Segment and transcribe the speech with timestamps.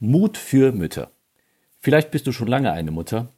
[0.00, 1.10] Mut für Mütter.
[1.80, 3.32] Vielleicht bist du schon lange eine Mutter,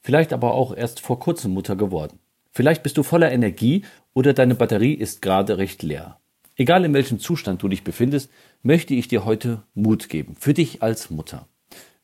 [0.00, 2.20] vielleicht aber auch erst vor kurzem Mutter geworden.
[2.52, 6.20] Vielleicht bist du voller Energie oder deine Batterie ist gerade recht leer.
[6.54, 8.30] Egal in welchem Zustand du dich befindest,
[8.62, 11.48] möchte ich dir heute Mut geben, für dich als Mutter.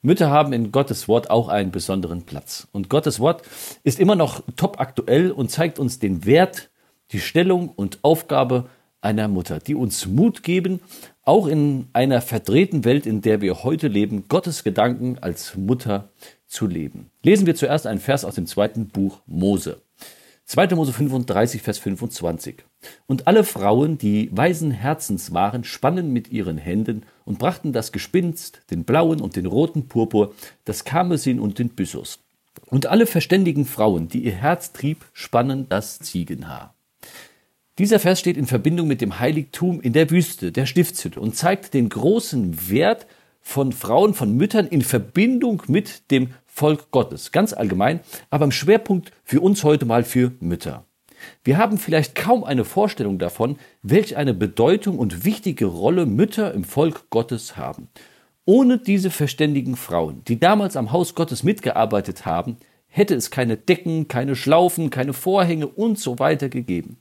[0.03, 2.67] Mütter haben in Gottes Wort auch einen besonderen Platz.
[2.73, 3.43] Und Gottes Wort
[3.85, 6.71] ist immer noch top aktuell und zeigt uns den Wert,
[7.13, 8.69] die Stellung und Aufgabe
[9.01, 10.81] einer Mutter, die uns Mut geben,
[11.23, 16.11] auch in einer verdrehten Welt, in der wir heute leben, Gottes Gedanken als Mutter
[16.47, 17.11] zu leben.
[17.23, 19.81] Lesen wir zuerst einen Vers aus dem zweiten Buch Mose.
[20.51, 20.75] 2.
[20.75, 22.65] Mose 35, Vers 25.
[23.07, 28.63] Und alle Frauen, die weisen Herzens waren, spannen mit ihren Händen und brachten das Gespinst,
[28.73, 32.19] den blauen und den roten Purpur, das Karmesin und den Byssus.
[32.67, 36.75] Und alle verständigen Frauen, die ihr Herz trieb, spannen das Ziegenhaar.
[37.81, 41.73] Dieser Vers steht in Verbindung mit dem Heiligtum in der Wüste, der Stiftshütte und zeigt
[41.73, 43.07] den großen Wert
[43.41, 49.13] von Frauen, von Müttern in Verbindung mit dem Volk Gottes, ganz allgemein, aber im Schwerpunkt
[49.25, 50.85] für uns heute mal für Mütter.
[51.43, 56.65] Wir haben vielleicht kaum eine Vorstellung davon, welch eine Bedeutung und wichtige Rolle Mütter im
[56.65, 57.89] Volk Gottes haben.
[58.45, 64.07] Ohne diese verständigen Frauen, die damals am Haus Gottes mitgearbeitet haben, hätte es keine Decken,
[64.07, 66.99] keine Schlaufen, keine Vorhänge und so weiter gegeben.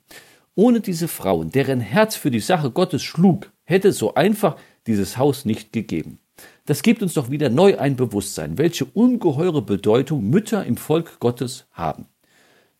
[0.59, 4.57] Ohne diese Frauen, deren Herz für die Sache Gottes schlug, hätte so einfach
[4.87, 6.19] dieses Haus nicht gegeben.
[6.65, 11.67] Das gibt uns doch wieder neu ein Bewusstsein, welche ungeheure Bedeutung Mütter im Volk Gottes
[11.71, 12.07] haben.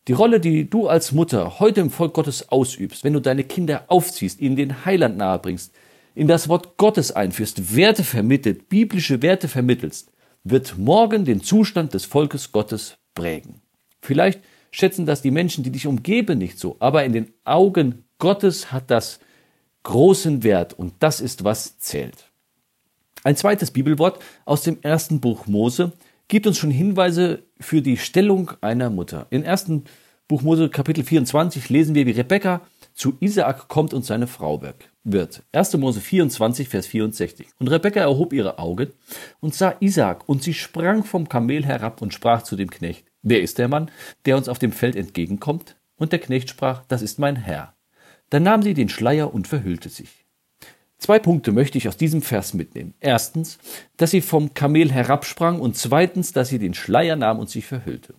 [0.08, 3.84] Die Rolle, die du als Mutter heute im Volk Gottes ausübst, wenn du deine Kinder
[3.88, 5.72] aufziehst, ihnen den Heiland nahebringst,
[6.14, 10.12] in das Wort Gottes einführst, Werte vermittelt, biblische Werte vermittelst,
[10.44, 13.62] wird morgen den Zustand des Volkes Gottes prägen.
[14.02, 14.40] Vielleicht
[14.70, 16.76] schätzen das die Menschen, die dich umgeben, nicht so.
[16.78, 19.20] Aber in den Augen Gottes hat das
[19.82, 22.30] großen Wert und das ist, was zählt.
[23.22, 25.92] Ein zweites Bibelwort aus dem ersten Buch Mose
[26.28, 29.26] gibt uns schon Hinweise für die Stellung einer Mutter.
[29.30, 29.84] Im ersten
[30.28, 32.60] Buch Mose Kapitel 24 lesen wir, wie Rebekka
[32.94, 34.62] zu Isaak kommt und seine Frau
[35.04, 35.42] wird.
[35.52, 35.76] 1.
[35.78, 37.48] Mose 24, Vers 64.
[37.58, 38.90] Und Rebekka erhob ihre Augen
[39.40, 43.42] und sah Isaak und sie sprang vom Kamel herab und sprach zu dem Knecht, Wer
[43.42, 43.90] ist der Mann,
[44.24, 45.76] der uns auf dem Feld entgegenkommt?
[45.96, 47.74] Und der Knecht sprach, das ist mein Herr.
[48.30, 50.24] Dann nahm sie den Schleier und verhüllte sich.
[50.98, 52.94] Zwei Punkte möchte ich aus diesem Vers mitnehmen.
[53.00, 53.58] Erstens,
[53.96, 58.14] dass sie vom Kamel herabsprang und zweitens, dass sie den Schleier nahm und sich verhüllte.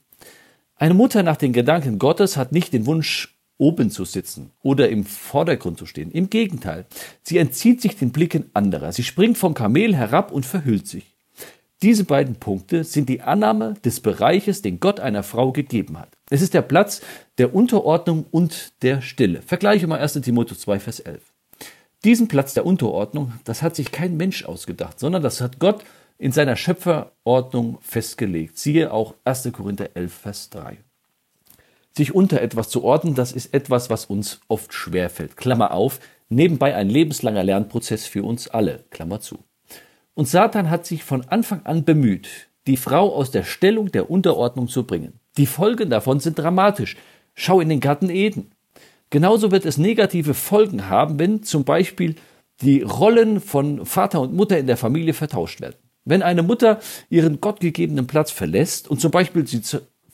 [0.75, 5.05] Eine Mutter nach den Gedanken Gottes hat nicht den Wunsch, oben zu sitzen oder im
[5.05, 6.09] Vordergrund zu stehen.
[6.09, 6.87] Im Gegenteil,
[7.21, 8.91] sie entzieht sich den Blicken anderer.
[8.91, 11.15] Sie springt vom Kamel herab und verhüllt sich.
[11.81, 16.15] Diese beiden Punkte sind die Annahme des Bereiches, den Gott einer Frau gegeben hat.
[16.29, 17.01] Es ist der Platz
[17.39, 19.41] der Unterordnung und der Stille.
[19.41, 21.21] Vergleiche mal 1 Timotheus 2, Vers 11.
[22.03, 25.83] Diesen Platz der Unterordnung, das hat sich kein Mensch ausgedacht, sondern das hat Gott
[26.19, 28.59] in seiner Schöpferordnung festgelegt.
[28.59, 29.49] Siehe auch 1.
[29.51, 30.77] Korinther 11, Vers 3.
[31.97, 35.35] Sich unter etwas zu ordnen, das ist etwas, was uns oft schwerfällt.
[35.35, 35.99] Klammer auf,
[36.29, 38.85] nebenbei ein lebenslanger Lernprozess für uns alle.
[38.91, 39.39] Klammer zu.
[40.13, 44.67] Und Satan hat sich von Anfang an bemüht, die Frau aus der Stellung der Unterordnung
[44.67, 45.19] zu bringen.
[45.37, 46.97] Die Folgen davon sind dramatisch.
[47.33, 48.51] Schau in den Garten Eden.
[49.09, 52.15] Genauso wird es negative Folgen haben, wenn zum Beispiel
[52.61, 55.75] die Rollen von Vater und Mutter in der Familie vertauscht werden.
[56.05, 56.79] Wenn eine Mutter
[57.09, 59.61] ihren gottgegebenen Platz verlässt und zum Beispiel die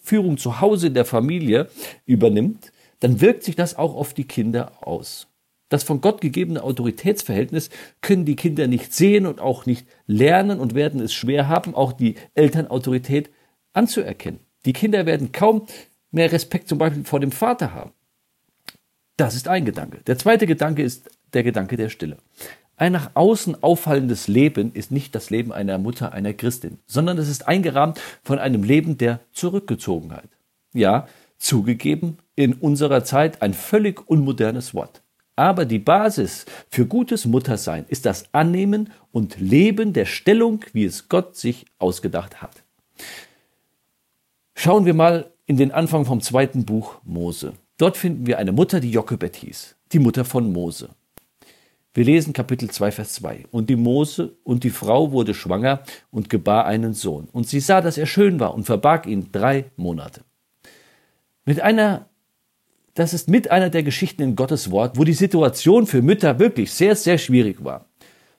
[0.02, 1.69] Führung zu Hause in der Familie
[2.06, 5.28] übernimmt, dann wirkt sich das auch auf die Kinder aus.
[5.70, 7.70] Das von Gott gegebene Autoritätsverhältnis
[8.02, 11.94] können die Kinder nicht sehen und auch nicht lernen und werden es schwer haben, auch
[11.94, 13.30] die Elternautorität
[13.74, 14.40] anzuerkennen.
[14.66, 15.68] Die Kinder werden kaum
[16.12, 17.92] mehr Respekt zum Beispiel vor dem Vater haben.
[19.18, 20.00] Das ist ein Gedanke.
[20.08, 22.18] Der zweite Gedanke ist der Gedanke der Stille.
[22.76, 27.28] Ein nach außen auffallendes Leben ist nicht das Leben einer Mutter, einer Christin, sondern es
[27.28, 30.30] ist eingerahmt von einem Leben der Zurückgezogenheit.
[30.74, 31.08] Ja,
[31.40, 35.02] zugegeben, in unserer Zeit ein völlig unmodernes Wort.
[35.38, 41.09] Aber die Basis für gutes Muttersein ist das Annehmen und Leben der Stellung, wie es
[41.09, 42.63] Gott sich ausgedacht hat.
[44.56, 47.54] Schauen wir mal in den Anfang vom zweiten Buch Mose.
[47.78, 50.89] Dort finden wir eine Mutter, die Jochebed hieß, die Mutter von Mose.
[51.94, 53.45] Wir lesen Kapitel 2, Vers 2.
[53.51, 57.28] Und die Mose und die Frau wurde schwanger und gebar einen Sohn.
[57.31, 60.22] Und sie sah, dass er schön war und verbarg ihn drei Monate.
[61.45, 62.10] Mit einer
[62.98, 66.72] das ist mit einer der Geschichten in Gottes Wort, wo die Situation für Mütter wirklich
[66.72, 67.86] sehr, sehr schwierig war.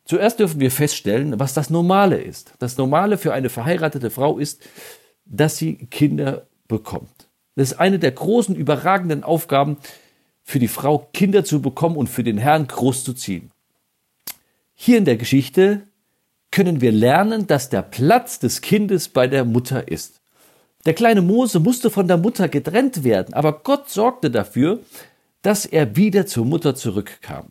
[0.04, 2.54] Zuerst dürfen wir feststellen, was das Normale ist.
[2.58, 4.62] Das Normale für eine verheiratete Frau ist,
[5.26, 7.28] dass sie Kinder bekommt.
[7.54, 9.76] Das ist eine der großen, überragenden Aufgaben
[10.42, 13.52] für die Frau, Kinder zu bekommen und für den Herrn groß zu ziehen.
[14.74, 15.82] Hier in der Geschichte
[16.50, 20.20] können wir lernen, dass der Platz des Kindes bei der Mutter ist.
[20.88, 24.80] Der kleine Mose musste von der Mutter getrennt werden, aber Gott sorgte dafür,
[25.42, 27.48] dass er wieder zur Mutter zurückkam.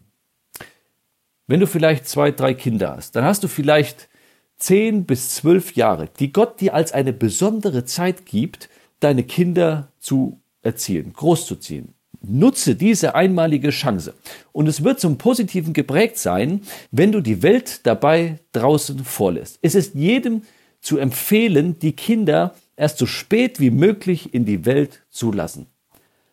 [1.45, 4.09] Wenn du vielleicht zwei, drei Kinder hast, dann hast du vielleicht
[4.57, 8.69] zehn bis zwölf Jahre, die Gott dir als eine besondere Zeit gibt,
[9.01, 11.93] deine Kinder zu erziehen, großzuziehen.
[12.23, 14.15] Nutze diese einmalige Chance.
[14.51, 19.59] Und es wird zum Positiven geprägt sein, wenn du die Welt dabei draußen vorlässt.
[19.61, 20.41] Es ist jedem
[20.81, 25.67] zu empfehlen, die Kinder erst so spät wie möglich in die Welt zu lassen.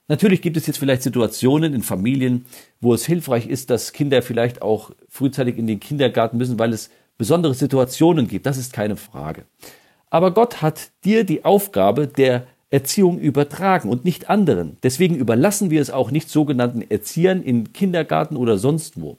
[0.07, 2.45] Natürlich gibt es jetzt vielleicht Situationen in Familien,
[2.81, 6.91] wo es hilfreich ist, dass Kinder vielleicht auch frühzeitig in den Kindergarten müssen, weil es
[7.17, 8.45] besondere Situationen gibt.
[8.45, 9.45] Das ist keine Frage.
[10.11, 14.77] Aber Gott hat dir die Aufgabe der Erziehung übertragen und nicht anderen.
[14.83, 19.17] Deswegen überlassen wir es auch nicht sogenannten Erziehern in Kindergarten oder sonst wo.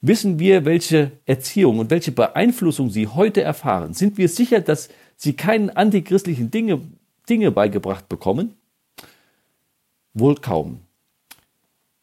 [0.00, 3.92] Wissen wir, welche Erziehung und welche Beeinflussung sie heute erfahren?
[3.92, 4.88] Sind wir sicher, dass
[5.20, 6.80] sie keinen antichristlichen Dinge,
[7.28, 8.54] Dinge beigebracht bekommen?
[10.14, 10.80] Wohl kaum.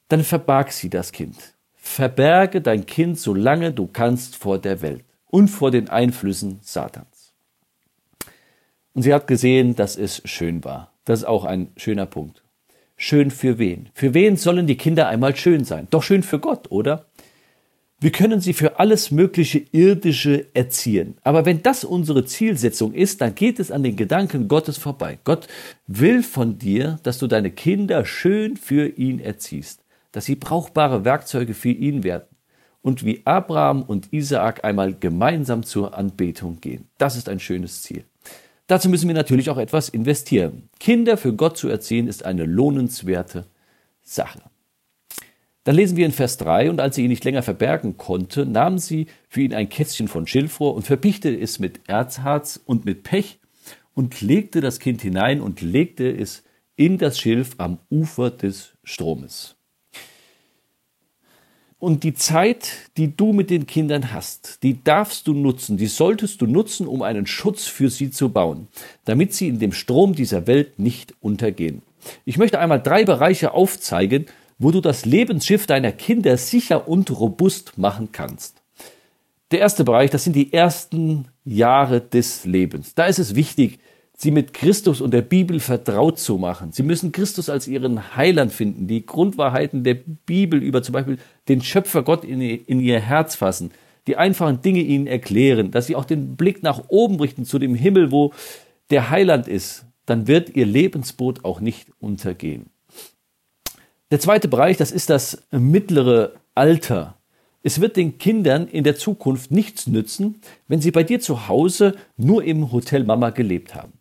[0.07, 1.35] Dann verbarg sie das Kind.
[1.75, 7.33] Verberge dein Kind, solange du kannst, vor der Welt und vor den Einflüssen Satans.
[8.93, 10.91] Und sie hat gesehen, dass es schön war.
[11.03, 12.43] Das ist auch ein schöner Punkt.
[12.97, 13.89] Schön für wen?
[13.93, 15.87] Für wen sollen die Kinder einmal schön sein?
[15.89, 17.06] Doch schön für Gott, oder?
[17.99, 21.17] Wir können sie für alles mögliche Irdische erziehen.
[21.23, 25.17] Aber wenn das unsere Zielsetzung ist, dann geht es an den Gedanken Gottes vorbei.
[25.23, 25.47] Gott
[25.87, 31.55] will von dir, dass du deine Kinder schön für ihn erziehst, dass sie brauchbare Werkzeuge
[31.55, 32.27] für ihn werden
[32.83, 36.87] und wie Abraham und Isaak einmal gemeinsam zur Anbetung gehen.
[36.99, 38.03] Das ist ein schönes Ziel.
[38.67, 40.69] Dazu müssen wir natürlich auch etwas investieren.
[40.79, 43.47] Kinder für Gott zu erziehen ist eine lohnenswerte
[44.03, 44.43] Sache.
[45.67, 48.77] Dann lesen wir in Vers 3, und als sie ihn nicht länger verbergen konnte, nahm
[48.77, 53.39] sie für ihn ein Kästchen von Schilfrohr und verpichte es mit Erzharz und mit Pech
[53.93, 56.45] und legte das Kind hinein und legte es
[56.77, 59.57] in das Schilf am Ufer des Stromes.
[61.79, 66.39] Und die Zeit, die du mit den Kindern hast, die darfst du nutzen, die solltest
[66.39, 68.69] du nutzen, um einen Schutz für sie zu bauen,
[69.03, 71.81] damit sie in dem Strom dieser Welt nicht untergehen.
[72.23, 74.27] Ich möchte einmal drei Bereiche aufzeigen,
[74.59, 78.61] wo du das Lebensschiff deiner Kinder sicher und robust machen kannst.
[79.51, 82.95] Der erste Bereich, das sind die ersten Jahre des Lebens.
[82.95, 83.79] Da ist es wichtig,
[84.17, 86.71] sie mit Christus und der Bibel vertraut zu machen.
[86.73, 91.17] Sie müssen Christus als ihren Heiland finden, die Grundwahrheiten der Bibel über zum Beispiel
[91.47, 93.71] den Schöpfer Gott in, ihr Herz fassen,
[94.07, 97.75] die einfachen Dinge ihnen erklären, dass sie auch den Blick nach oben richten zu dem
[97.75, 98.33] Himmel, wo
[98.89, 102.71] der Heiland ist, dann wird ihr Lebensboot auch nicht untergehen.
[104.09, 107.17] Der zweite Bereich, das ist das mittlere Alter.
[107.61, 110.39] Es wird den Kindern in der Zukunft nichts nützen,
[110.69, 113.91] wenn sie bei dir zu Hause nur im Hotel Mama gelebt haben.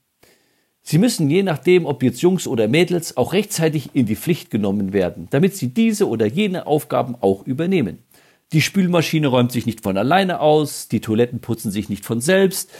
[0.82, 4.92] Sie müssen je nachdem, ob jetzt Jungs oder Mädels, auch rechtzeitig in die Pflicht genommen
[4.92, 7.98] werden, damit sie diese oder jene Aufgaben auch übernehmen.
[8.52, 12.70] Die Spülmaschine räumt sich nicht von alleine aus, die Toiletten putzen sich nicht von selbst,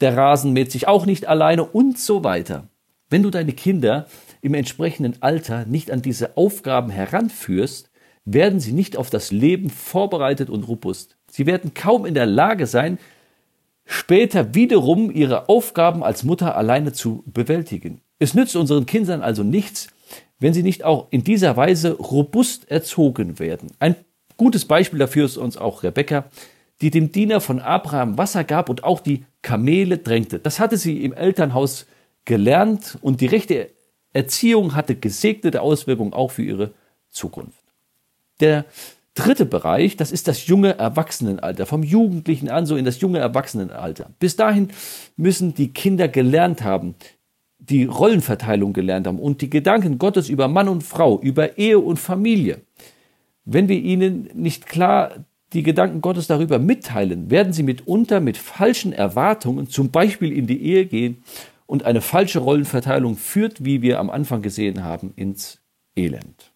[0.00, 2.66] der Rasen mäht sich auch nicht alleine und so weiter.
[3.08, 4.08] Wenn du deine Kinder
[4.42, 7.90] im entsprechenden Alter nicht an diese Aufgaben heranführst,
[8.24, 11.16] werden sie nicht auf das Leben vorbereitet und robust.
[11.30, 12.98] Sie werden kaum in der Lage sein,
[13.84, 18.00] später wiederum ihre Aufgaben als Mutter alleine zu bewältigen.
[18.18, 19.88] Es nützt unseren Kindern also nichts,
[20.38, 23.70] wenn sie nicht auch in dieser Weise robust erzogen werden.
[23.78, 23.96] Ein
[24.36, 26.24] gutes Beispiel dafür ist uns auch Rebekka,
[26.80, 30.40] die dem Diener von Abraham Wasser gab und auch die Kamele drängte.
[30.40, 31.86] Das hatte sie im Elternhaus
[32.24, 33.70] gelernt und die rechte
[34.12, 36.72] Erziehung hatte gesegnete Auswirkungen auch für ihre
[37.10, 37.58] Zukunft.
[38.40, 38.64] Der
[39.14, 44.10] dritte Bereich, das ist das junge Erwachsenenalter, vom Jugendlichen an so in das junge Erwachsenenalter.
[44.18, 44.68] Bis dahin
[45.16, 46.94] müssen die Kinder gelernt haben,
[47.58, 51.98] die Rollenverteilung gelernt haben und die Gedanken Gottes über Mann und Frau, über Ehe und
[51.98, 52.60] Familie.
[53.44, 58.92] Wenn wir ihnen nicht klar die Gedanken Gottes darüber mitteilen, werden sie mitunter mit falschen
[58.92, 61.22] Erwartungen zum Beispiel in die Ehe gehen
[61.66, 65.60] und eine falsche Rollenverteilung führt, wie wir am Anfang gesehen haben, ins
[65.96, 66.52] Elend.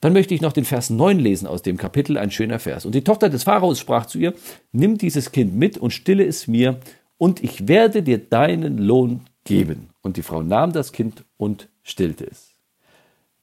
[0.00, 2.86] Dann möchte ich noch den Vers 9 lesen aus dem Kapitel, ein schöner Vers.
[2.86, 4.34] Und die Tochter des Pharaos sprach zu ihr,
[4.72, 6.80] nimm dieses Kind mit und stille es mir,
[7.18, 9.90] und ich werde dir deinen Lohn geben.
[10.00, 12.54] Und die Frau nahm das Kind und stillte es.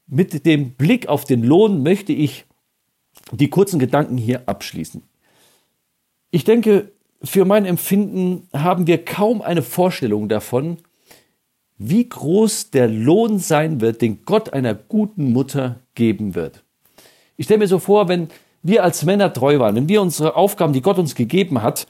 [0.08, 2.46] Mit dem Blick auf den Lohn möchte ich
[3.32, 5.04] die kurzen Gedanken hier abschließen.
[6.32, 6.92] Ich denke,
[7.24, 10.78] für mein Empfinden haben wir kaum eine Vorstellung davon,
[11.78, 16.64] wie groß der Lohn sein wird, den Gott einer guten Mutter geben wird.
[17.36, 18.30] Ich stelle mir so vor, wenn,
[18.64, 21.88] wir als Männer treu waren, wenn wir unsere Aufgaben, die Gott uns gegeben hat,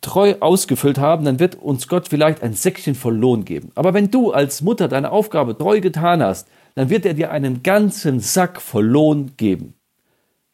[0.00, 3.70] treu ausgefüllt haben, dann wird uns Gott vielleicht ein Säckchen voll Lohn geben.
[3.74, 7.62] Aber wenn du als Mutter deine Aufgabe treu getan hast, dann wird er dir einen
[7.62, 9.74] ganzen Sack voll Lohn geben.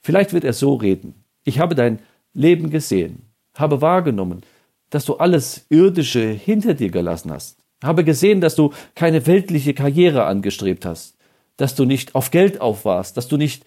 [0.01, 1.25] Vielleicht wird er so reden.
[1.45, 1.99] Ich habe dein
[2.33, 3.23] Leben gesehen,
[3.55, 4.43] habe wahrgenommen,
[4.91, 7.59] dass du alles Irdische hinter dir gelassen hast.
[7.83, 11.17] Habe gesehen, dass du keine weltliche Karriere angestrebt hast,
[11.57, 13.65] dass du nicht auf Geld auf warst, dass du nicht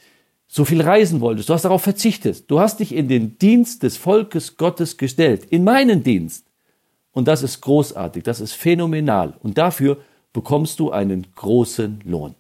[0.48, 1.50] so viel reisen wolltest.
[1.50, 2.50] Du hast darauf verzichtet.
[2.50, 6.46] Du hast dich in den Dienst des Volkes Gottes gestellt, in meinen Dienst.
[7.12, 9.34] Und das ist großartig, das ist phänomenal.
[9.42, 9.98] Und dafür
[10.34, 12.36] bekommst du einen großen Lohn.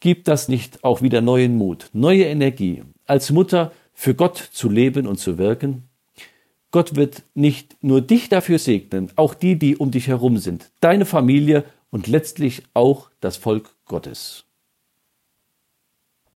[0.00, 5.08] Gib das nicht auch wieder neuen Mut, neue Energie, als Mutter für Gott zu leben
[5.08, 5.88] und zu wirken?
[6.70, 11.04] Gott wird nicht nur dich dafür segnen, auch die, die um dich herum sind, deine
[11.04, 14.44] Familie und letztlich auch das Volk Gottes.